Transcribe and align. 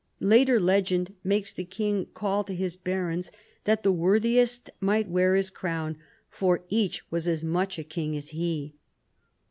Later 0.23 0.59
legend 0.59 1.13
makes 1.23 1.53
the 1.53 1.63
king 1.63 2.07
call 2.15 2.43
to 2.45 2.55
his 2.55 2.75
barons 2.75 3.31
that 3.65 3.83
the 3.83 3.91
worthiest 3.91 4.71
might 4.79 5.07
wear 5.07 5.35
his 5.35 5.51
crown, 5.51 5.95
for 6.27 6.63
each 6.69 7.03
was 7.11 7.27
as 7.27 7.43
much 7.43 7.79
king 7.87 8.17
as 8.17 8.29
he. 8.29 8.73